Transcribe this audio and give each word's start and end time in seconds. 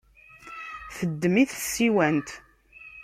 Teddem-it 0.95 1.51
tsiwant. 1.61 2.29